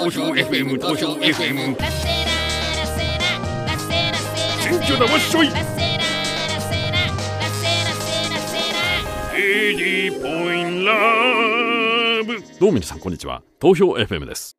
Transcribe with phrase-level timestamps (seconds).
[0.00, 1.76] 投票 FM 投票 FM
[4.62, 5.48] 選挙だわしょい
[9.34, 12.42] AD ポインラブ。
[12.58, 13.42] どうも皆さんこんにちは。
[13.58, 14.56] 投票 FM です。